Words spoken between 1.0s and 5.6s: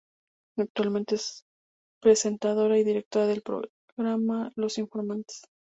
es presentadora y directora del programa Los informantes.